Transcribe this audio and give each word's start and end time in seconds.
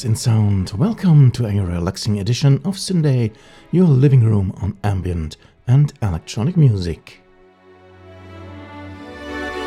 friends 0.00 0.04
in 0.04 0.16
sound. 0.16 0.70
Welcome 0.78 1.30
to 1.32 1.46
a 1.46 1.60
relaxing 1.60 2.20
edition 2.20 2.54
of 2.64 2.76
Syndae, 2.76 3.34
your 3.70 3.86
living 3.86 4.24
room 4.24 4.52
on 4.62 4.78
ambient 4.82 5.36
and 5.66 5.92
electronic 6.00 6.56
music. 6.56 7.20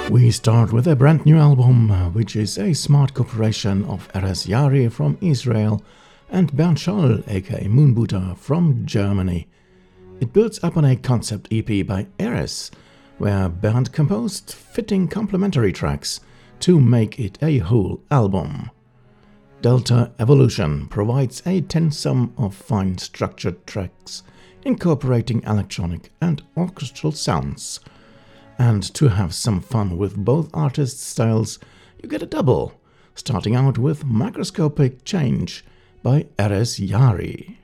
We 0.09 0.32
start 0.32 0.73
with 0.73 0.88
a 0.88 0.96
brand 0.96 1.26
new 1.26 1.38
album, 1.38 1.92
uh, 1.92 2.09
which 2.09 2.36
is 2.36 2.58
a 2.58 2.73
smart 2.73 3.14
cooperation 3.14 3.86
of 3.86 4.12
Erez 4.14 4.48
Yaary 4.48 4.92
from 4.92 5.18
Israel 5.22 5.84
and 6.30 6.52
Bernd 6.54 6.78
Scholl, 6.78 7.23
aka 7.28 7.66
Moonbooter, 7.66 8.36
from 8.36 8.86
Germany. 8.86 9.48
It 10.20 10.34
builds 10.34 10.64
up 10.64 10.78
on 10.78 10.86
a 10.86 10.95
concept 10.95 11.48
EP 11.52 11.86
by 11.86 12.08
Erez, 12.18 12.72
where 13.20 13.50
Bernd 13.50 13.92
composed 13.92 14.52
fitting 14.52 15.08
complementary 15.08 15.73
tracks 15.73 16.22
to 16.62 16.80
make 16.80 17.20
it 17.20 17.38
a 17.42 17.59
whole 17.59 18.02
album. 18.09 18.72
Delta 19.63 20.12
Evolution 20.20 20.88
provides 20.88 21.42
a 21.45 21.61
tensum 21.61 22.33
of 22.38 22.53
fine 22.53 22.97
structured 22.97 23.66
tracks 23.66 24.22
incorporating 24.66 25.42
electronic 25.44 26.11
and 26.20 26.44
orchestral 26.58 27.14
sounds. 27.14 27.80
And 28.59 28.83
to 28.94 29.08
have 29.08 29.33
some 29.33 29.61
fun 29.61 29.97
with 29.97 30.17
both 30.17 30.50
artists' 30.53 31.05
styles, 31.05 31.59
you 32.02 32.09
get 32.09 32.22
a 32.22 32.25
double, 32.25 32.73
starting 33.16 33.55
out 33.55 33.78
with 33.78 34.03
Macroscopic 34.03 35.05
Change 35.05 35.64
by 36.03 36.23
Erez 36.38 36.86
Yaary. 36.86 37.55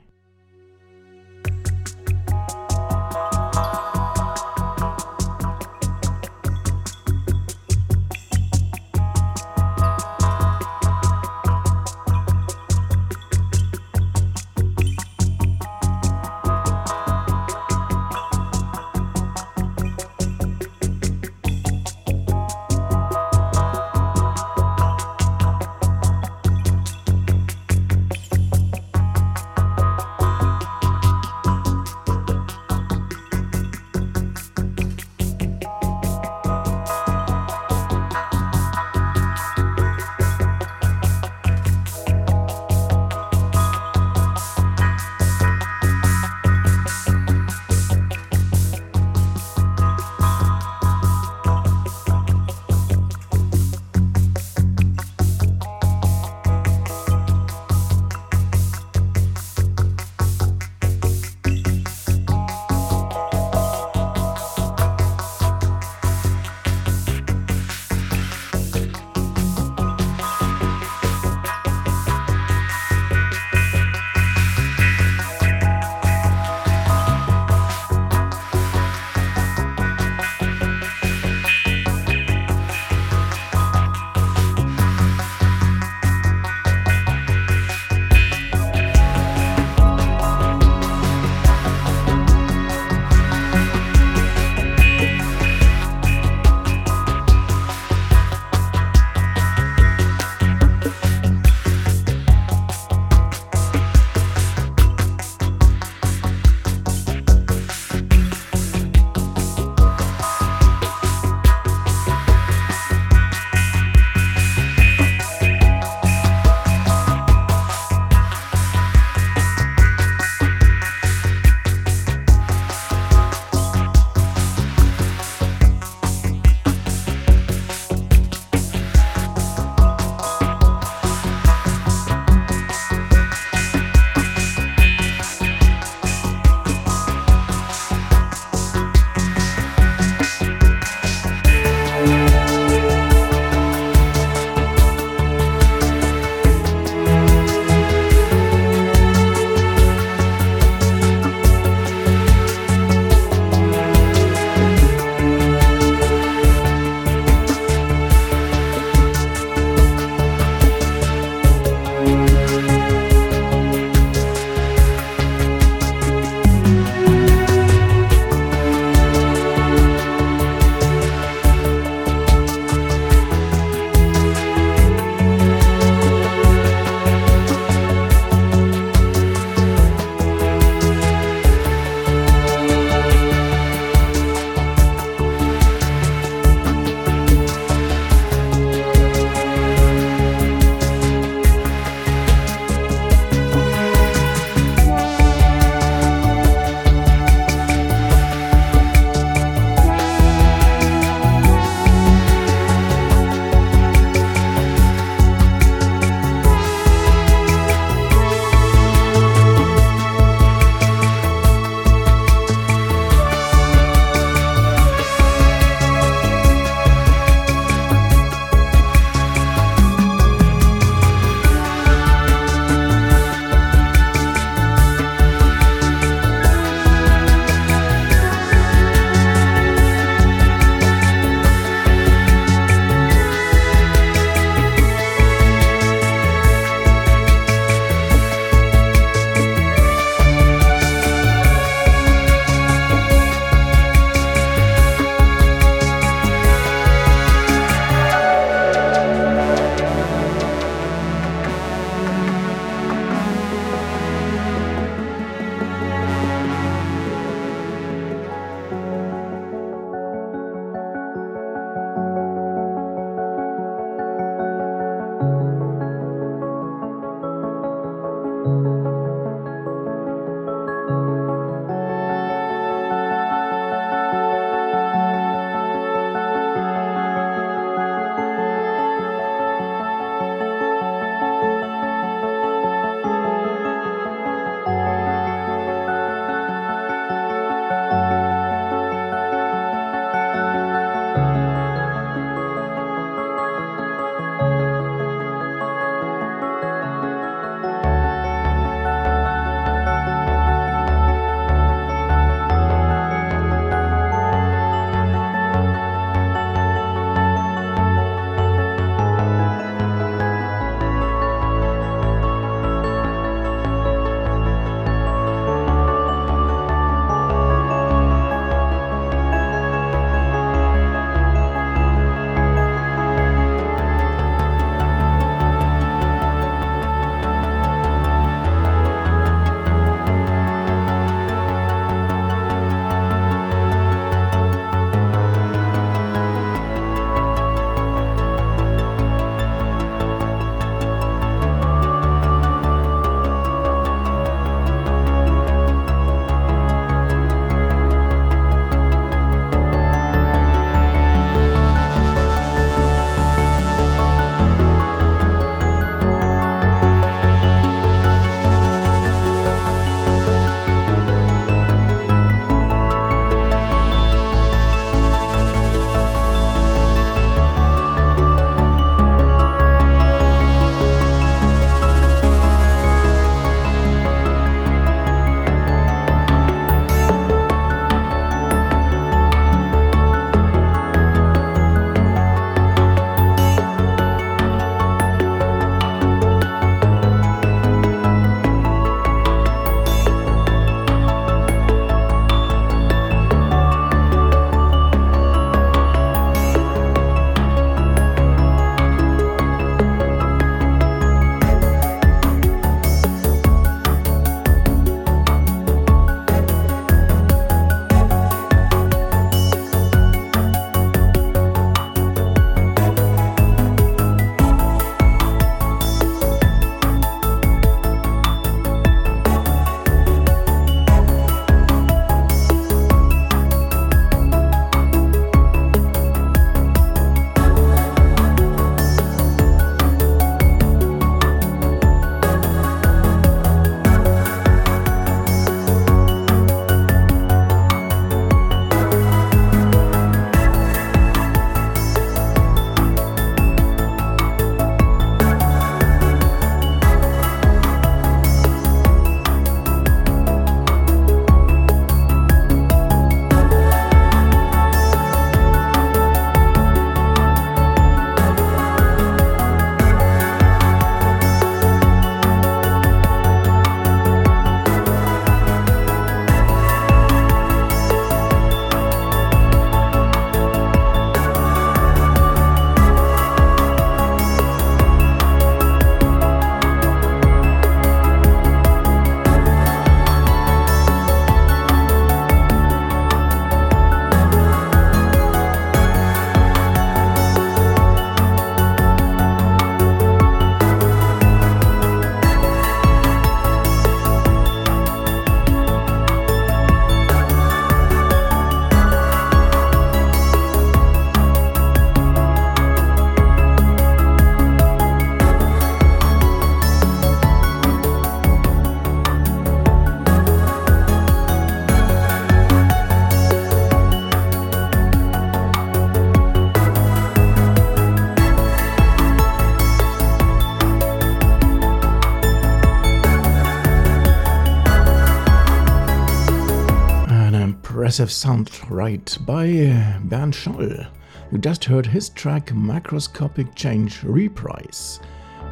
Progressive 527.90 528.12
sound 528.12 528.70
right 528.70 529.18
by 529.22 529.46
uh, 529.46 529.98
Bernd 530.04 530.32
Scholl. 530.32 530.86
You 531.32 531.38
just 531.38 531.64
heard 531.64 531.84
his 531.84 532.08
track 532.10 532.52
Macroscopic 532.52 533.56
Change 533.56 534.04
Reprise. 534.04 535.00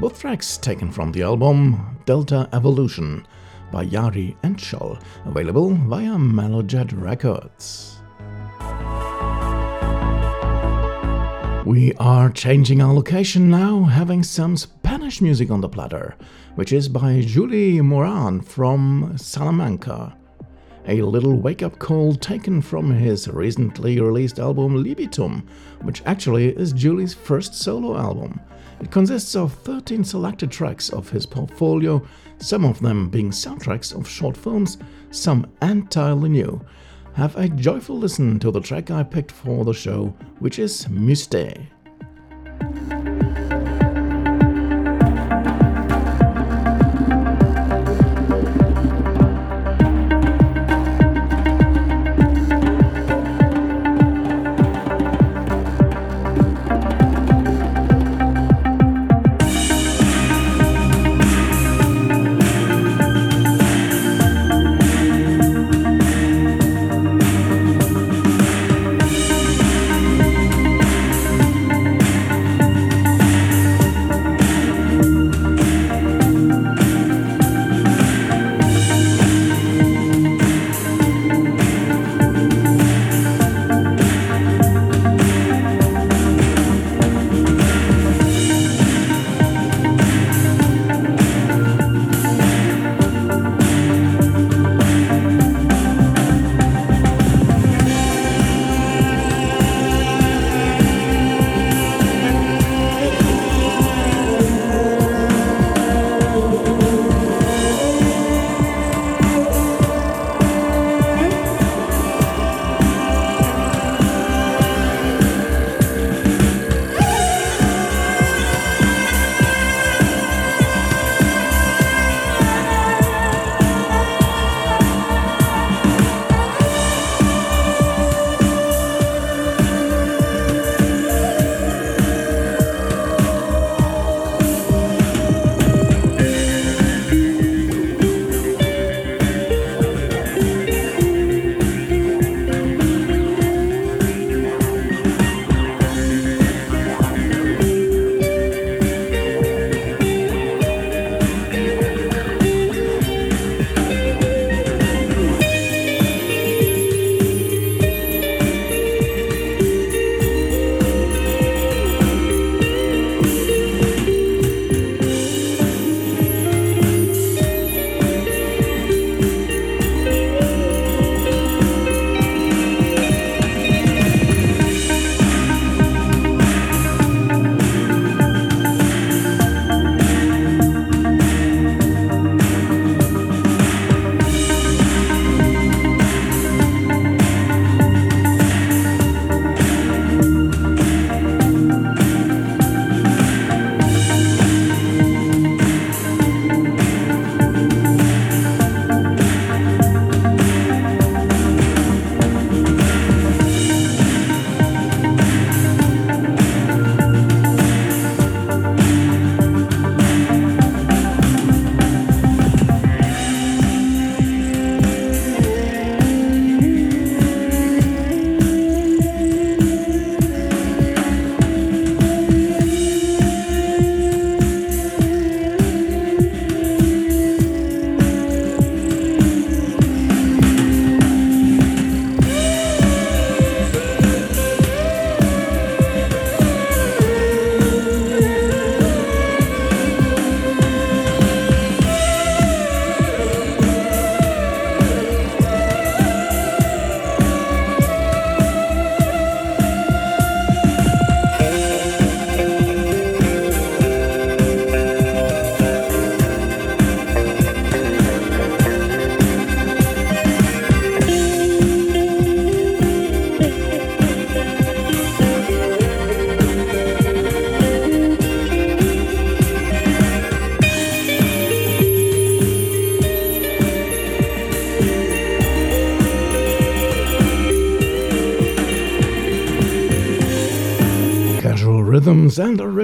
Both 0.01 0.21
tracks 0.21 0.57
taken 0.57 0.93
from 0.93 1.11
the 1.11 1.23
album 1.23 1.99
Delta 2.05 2.49
Evolution 2.53 3.27
by 3.73 3.87
Yaary 3.87 4.37
and 4.45 4.57
Scholl, 4.57 5.03
available 5.25 5.71
via 5.71 6.13
MellowJet 6.13 6.93
Records. 6.95 7.99
We 11.67 11.93
are 11.95 12.31
changing 12.31 12.81
our 12.81 12.95
location 12.95 13.51
now, 13.51 13.83
having 13.83 14.23
some 14.23 14.57
Spanish 14.57 15.21
music 15.21 15.51
on 15.51 15.61
the 15.61 15.69
platter, 15.69 16.15
which 16.55 16.73
is 16.73 16.89
by 16.89 17.21
Juli 17.21 17.79
Morán 17.79 18.45
from 18.45 19.15
Salamanca 19.19 20.18
a 20.89 21.03
little 21.03 21.35
wake 21.35 21.63
up 21.63 21.79
call 21.79 22.15
taken 22.15 22.63
from 22.63 22.91
his 22.91 23.29
recently 23.29 24.01
released 24.01 24.39
album 24.39 24.83
LibitVm, 24.83 25.43
which 25.83 26.03
actually 26.07 26.49
is 26.49 26.73
Juli's 26.73 27.13
first 27.13 27.55
solo 27.55 27.97
album. 27.97 28.41
It 28.81 28.91
consists 28.91 29.37
of 29.37 29.53
13 29.53 30.03
selected 30.03 30.51
tracks 30.51 30.89
of 30.89 31.11
his 31.11 31.27
portfolio, 31.27 32.07
some 32.39 32.65
of 32.65 32.81
them 32.81 33.11
being 33.11 33.31
soundtracks 33.31 33.95
of 33.95 34.09
short 34.09 34.37
films, 34.37 34.79
some 35.11 35.47
entirely 35.61 36.31
new. 36.31 36.61
Have 37.15 37.37
a 37.37 37.49
joyful 37.49 37.99
listen 37.99 38.39
to 38.39 38.51
the 38.51 38.61
track 38.61 38.91
I 38.91 39.03
picked 39.03 39.33
for 39.33 39.65
the 39.65 39.75
show, 39.75 40.15
which 40.39 40.59
is 40.59 40.87
Mystère. 40.87 41.67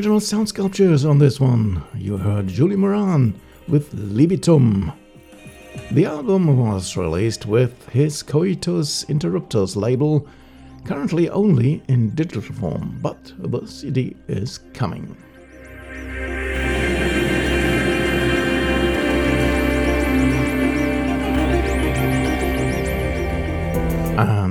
Original 0.04 0.20
sound 0.20 0.50
sculptures 0.50 1.06
on 1.06 1.18
this 1.18 1.40
one. 1.40 1.82
You 1.96 2.18
heard 2.18 2.46
Juli 2.46 2.76
Morán 2.76 3.32
with 3.68 3.90
LibitVm. 3.94 4.92
The 5.92 6.04
album 6.04 6.58
was 6.58 6.94
released 6.94 7.46
with 7.46 7.88
his 7.88 8.22
Coitus 8.22 9.06
Interruptus 9.06 9.76
label, 9.76 10.28
currently 10.84 11.30
only 11.30 11.82
in 11.88 12.10
digital 12.10 12.42
form, 12.42 12.98
but 13.00 13.32
the 13.38 13.66
CD 13.66 14.14
is 14.28 14.58
coming. 14.74 15.16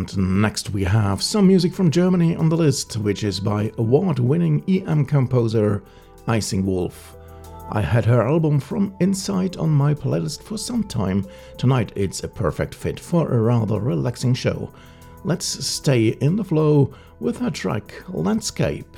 And 0.04 0.42
next 0.42 0.72
we 0.72 0.84
have 0.84 1.24
some 1.24 1.48
music 1.48 1.74
from 1.74 1.90
Germany 1.90 2.36
on 2.36 2.50
the 2.50 2.58
list, 2.58 2.98
which 2.98 3.24
is 3.24 3.40
by 3.40 3.72
award 3.78 4.20
winning 4.20 4.62
EM 4.68 5.06
composer 5.06 5.82
IcingWolf. 6.28 6.94
I 7.72 7.80
had 7.82 8.04
her 8.04 8.22
album 8.22 8.60
From 8.60 8.94
Inside 9.00 9.56
on 9.56 9.70
my 9.70 9.94
playlist 9.94 10.44
for 10.44 10.58
some 10.58 10.84
time. 10.84 11.26
Tonight 11.58 11.94
it's 11.96 12.22
a 12.26 12.28
perfect 12.28 12.76
fit 12.76 13.00
for 13.00 13.32
a 13.32 13.42
rather 13.42 13.80
relaxing 13.80 14.34
show. 14.34 14.74
Let's 15.24 15.66
stay 15.66 16.10
in 16.10 16.36
the 16.36 16.44
flow 16.44 16.94
with 17.22 17.38
her 17.38 17.50
track 17.50 17.94
Landscape. 18.10 18.98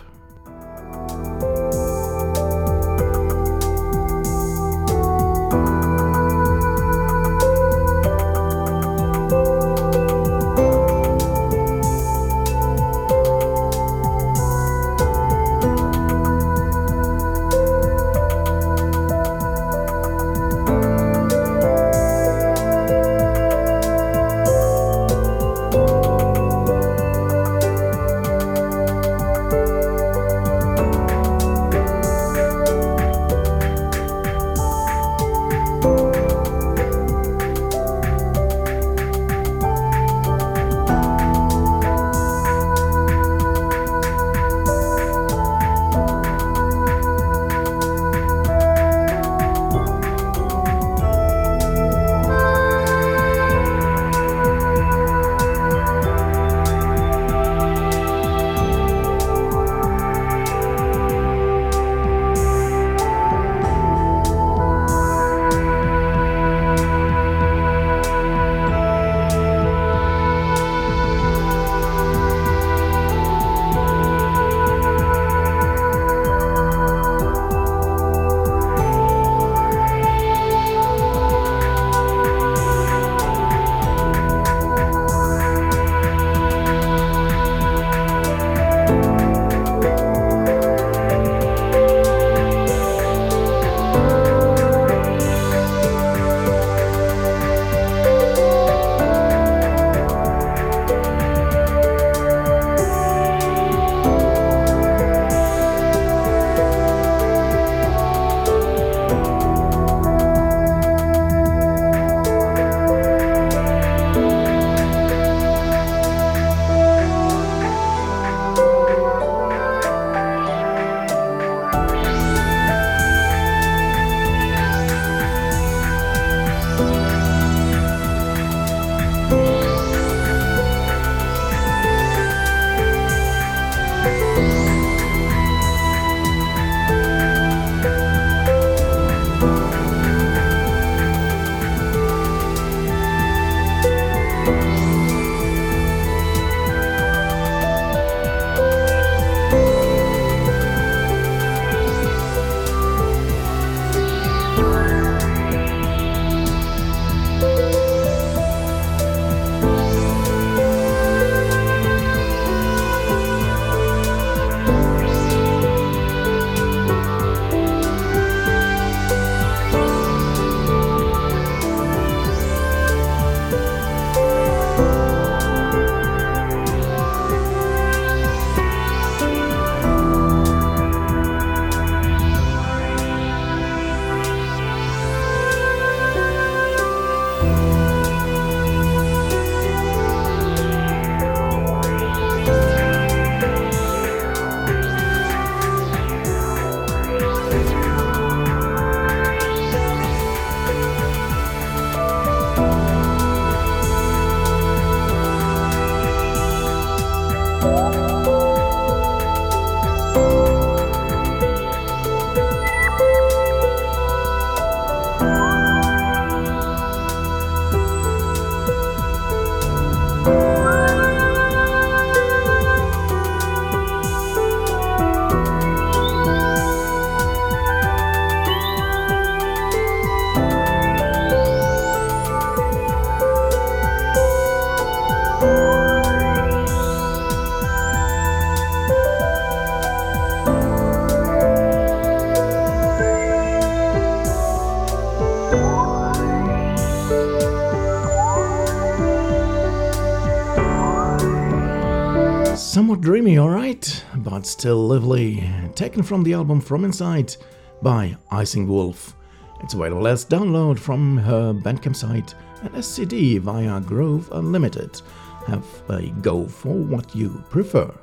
Dreamy, 253.05 253.37
alright, 253.37 254.03
but 254.15 254.47
still 254.47 254.87
lively. 254.87 255.47
Taken 255.75 256.01
from 256.01 256.23
the 256.23 256.33
album 256.33 256.59
From 256.59 256.83
Inside 256.83 257.35
by 257.83 258.17
IcingWolf. 258.31 259.13
It's 259.61 259.75
available 259.75 260.07
as 260.07 260.25
download 260.25 260.79
from 260.79 261.17
her 261.17 261.53
Bandcamp 261.53 261.95
site 261.95 262.33
and 262.63 262.73
as 262.73 262.87
CD 262.87 263.37
via 263.37 263.79
Groove 263.79 264.31
Unlimited. 264.31 264.99
Have 265.45 265.67
a 265.87 266.07
go 266.23 266.47
for 266.47 266.73
what 266.73 267.15
you 267.15 267.43
prefer. 267.51 267.93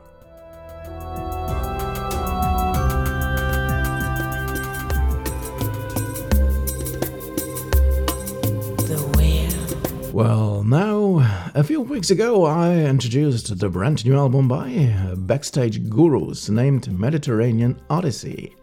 A 11.54 11.62
few 11.62 11.80
weeks 11.82 12.10
ago, 12.10 12.44
I 12.46 12.74
introduced 12.76 13.58
the 13.58 13.68
brand 13.68 14.04
new 14.06 14.16
album 14.16 14.48
by 14.48 14.72
uh, 14.72 15.14
Backstage 15.16 15.88
Gurus 15.90 16.48
named 16.48 16.90
Mediterranean 16.98 17.80
Odyssey. 17.90 18.54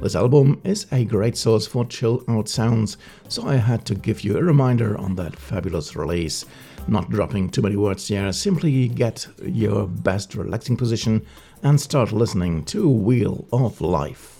This 0.00 0.14
album 0.14 0.60
is 0.62 0.86
a 0.92 1.04
great 1.04 1.36
source 1.36 1.66
for 1.66 1.84
chill 1.84 2.22
out 2.28 2.48
sounds, 2.48 2.96
so 3.28 3.46
I 3.46 3.56
had 3.56 3.84
to 3.86 3.94
give 3.94 4.22
you 4.22 4.36
a 4.36 4.42
reminder 4.42 4.96
on 4.98 5.16
that 5.16 5.34
fabulous 5.34 5.96
release. 5.96 6.44
Not 6.86 7.10
dropping 7.10 7.50
too 7.50 7.62
many 7.62 7.76
words 7.76 8.06
here, 8.06 8.32
simply 8.32 8.88
get 8.88 9.26
your 9.42 9.88
best 9.88 10.34
relaxing 10.34 10.76
position 10.76 11.26
and 11.64 11.80
start 11.80 12.12
listening 12.12 12.64
to 12.66 12.88
Wheel 12.88 13.46
of 13.52 13.80
Life. 13.80 14.31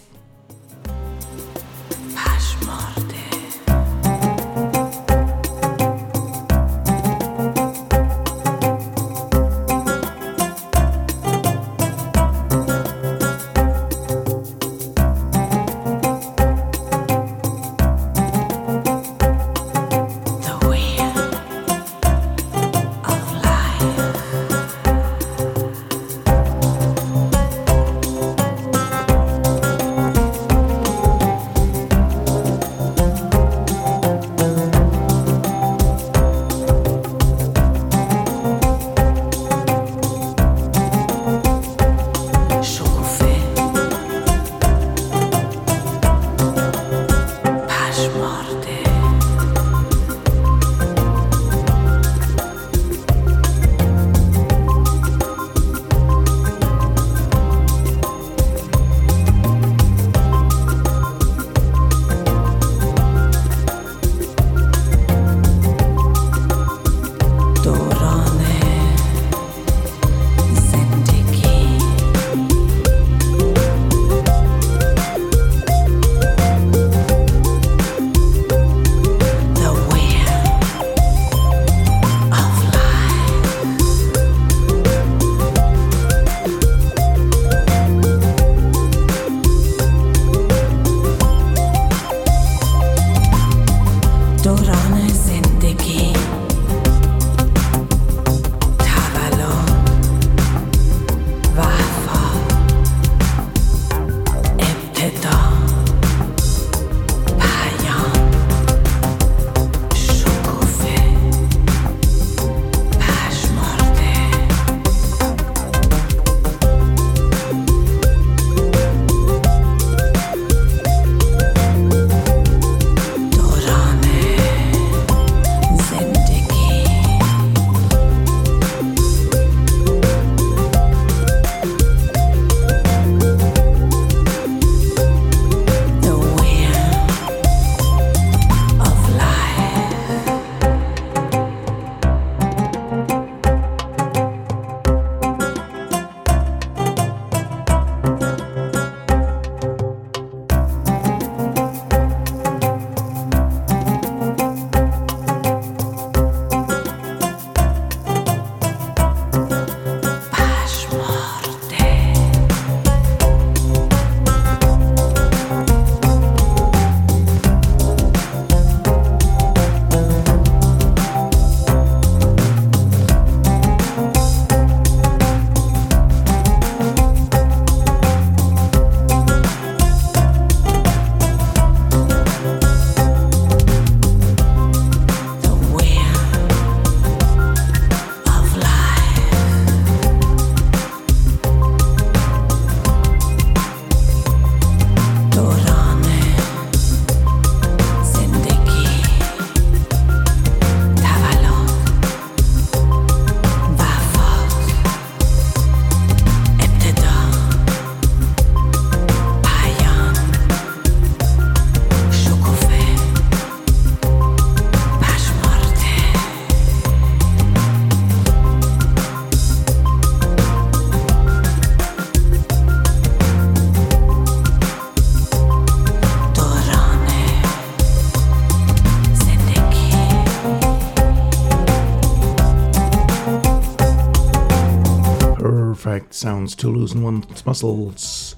Sounds 236.23 236.55
to 236.55 236.69
loosen 236.69 237.03
one's 237.03 237.45
muscles. 237.45 238.37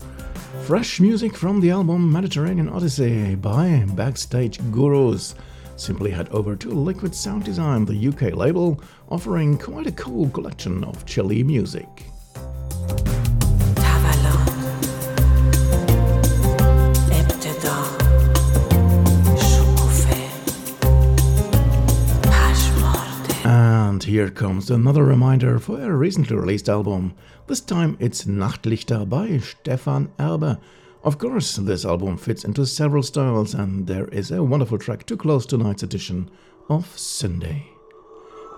Fresh 0.62 1.00
music 1.00 1.36
from 1.36 1.60
the 1.60 1.68
album 1.68 2.10
Mediterranean 2.10 2.70
Odyssey 2.70 3.34
by 3.34 3.84
Backstage 3.88 4.58
Gurus. 4.72 5.34
Simply 5.76 6.10
head 6.10 6.30
over 6.30 6.56
to 6.56 6.70
Liquid 6.70 7.14
Sound 7.14 7.44
Design, 7.44 7.84
the 7.84 8.08
UK 8.08 8.34
label, 8.34 8.80
offering 9.10 9.58
quite 9.58 9.86
a 9.86 9.92
cool 9.92 10.30
collection 10.30 10.82
of 10.82 11.04
chilly 11.04 11.42
music. 11.42 12.06
Here 24.14 24.31
comes 24.31 24.70
another 24.70 25.03
reminder 25.03 25.59
for 25.59 25.81
a 25.81 25.90
recently 25.90 26.37
released 26.37 26.68
album. 26.68 27.14
This 27.48 27.61
time 27.61 27.96
it's 27.98 28.27
Nachtlichter 28.27 29.09
by 29.09 29.38
Stefan 29.38 30.12
Erbe. 30.20 30.61
Of 31.03 31.18
course, 31.18 31.57
this 31.57 31.85
album 31.85 32.16
fits 32.16 32.44
into 32.44 32.64
several 32.64 33.03
styles, 33.03 33.55
and 33.55 33.88
there 33.88 34.07
is 34.07 34.31
a 34.31 34.44
wonderful 34.44 34.79
track 34.79 35.05
to 35.07 35.16
close 35.16 35.46
tonight's 35.46 35.83
edition 35.83 36.31
of 36.68 36.94
Syndae. 36.94 37.64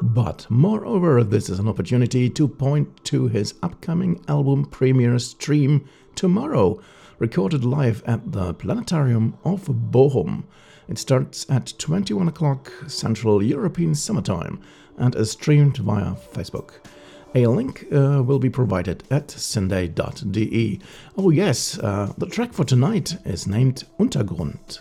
But 0.03 0.47
moreover, 0.51 1.25
this 1.25 1.49
is 1.49 1.59
an 1.59 1.69
opportunity 1.69 2.29
to 2.29 2.49
point 2.49 3.03
to 3.05 3.29
his 3.29 3.55
upcoming 3.63 4.23
album 4.29 4.67
premiere 4.67 5.19
stream 5.19 5.89
tomorrow, 6.15 6.83
recorded 7.19 7.65
live 7.65 8.03
at 8.07 8.31
the 8.33 8.53
Planetarium 8.53 9.39
of 9.43 9.65
Bochum. 9.65 10.45
It 10.89 10.99
starts 10.99 11.47
at 11.51 11.75
21 11.79 12.29
o'clock 12.29 12.73
Central 12.87 13.43
European 13.43 13.95
Summertime 13.95 14.61
and 14.97 15.15
is 15.15 15.33
streamed 15.33 15.79
via 15.79 16.15
Facebook. 16.33 16.75
A 17.35 17.47
link 17.47 17.87
uh, 17.93 18.23
will 18.23 18.39
be 18.39 18.49
provided 18.49 19.03
at 19.11 19.29
syndae.de. 19.29 20.81
Oh, 21.19 21.31
yes, 21.31 21.79
uh, 21.79 22.13
the 22.17 22.27
track 22.27 22.53
for 22.53 22.65
tonight 22.65 23.17
is 23.25 23.47
named 23.47 23.85
Untergrund. 23.99 24.81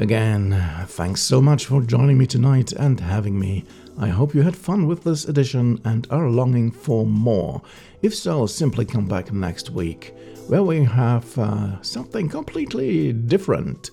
Again, 0.00 0.84
thanks 0.86 1.22
so 1.22 1.40
much 1.40 1.66
for 1.66 1.82
joining 1.82 2.18
me 2.18 2.26
tonight 2.26 2.72
and 2.72 3.00
having 3.00 3.38
me. 3.38 3.64
I 3.98 4.08
hope 4.08 4.34
you 4.34 4.42
had 4.42 4.56
fun 4.56 4.86
with 4.86 5.04
this 5.04 5.24
edition 5.24 5.80
and 5.84 6.06
are 6.10 6.28
longing 6.30 6.70
for 6.70 7.06
more. 7.06 7.62
If 8.00 8.14
so, 8.14 8.46
simply 8.46 8.84
come 8.84 9.06
back 9.06 9.32
next 9.32 9.70
week, 9.70 10.14
where 10.48 10.62
we 10.62 10.84
have 10.84 11.38
uh, 11.38 11.80
something 11.82 12.28
completely 12.28 13.12
different 13.12 13.90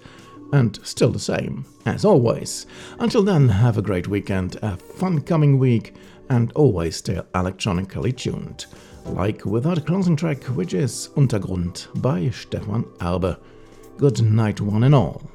and 0.51 0.79
still 0.83 1.11
the 1.11 1.19
same, 1.19 1.65
as 1.85 2.05
always. 2.05 2.65
Until 2.99 3.23
then, 3.23 3.49
have 3.49 3.77
a 3.77 3.83
great 3.83 4.07
weekend, 4.07 4.57
a 4.61 4.77
fun 4.77 5.21
coming 5.21 5.59
week, 5.59 5.95
and 6.29 6.51
always 6.53 6.97
stay 6.97 7.21
electronically 7.35 8.11
tuned. 8.11 8.65
Like 9.05 9.45
without 9.45 9.77
a 9.77 9.81
closing 9.81 10.15
track, 10.15 10.43
which 10.45 10.73
is 10.73 11.09
Untergrund 11.15 11.87
by 12.01 12.29
Stefan 12.29 12.83
Erbe. 12.99 13.37
Good 13.97 14.21
night, 14.21 14.61
one 14.61 14.83
and 14.83 14.95
all. 14.95 15.29